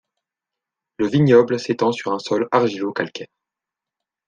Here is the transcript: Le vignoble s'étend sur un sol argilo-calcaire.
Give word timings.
Le 0.97 1.05
vignoble 1.05 1.59
s'étend 1.59 1.91
sur 1.91 2.11
un 2.11 2.17
sol 2.17 2.47
argilo-calcaire. 2.51 3.27